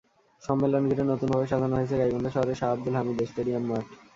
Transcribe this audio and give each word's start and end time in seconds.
সম্মেলন 0.43 0.83
ঘিরে 0.89 1.03
নতুনভাবে 1.05 1.45
সাজানো 1.51 1.75
হয়েছে 1.77 1.95
গাইবান্ধা 1.99 2.31
শহরের 2.35 2.57
শাহ 2.59 2.69
আবদুল 2.73 2.95
হামিদ 2.97 3.19
স্টেডিয়াম 3.31 3.63
মাঠ। 3.69 3.85